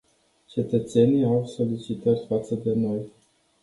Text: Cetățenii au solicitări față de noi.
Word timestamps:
Cetățenii 0.45 1.25
au 1.25 1.45
solicitări 1.45 2.25
față 2.29 2.55
de 2.55 2.73
noi. 2.73 3.01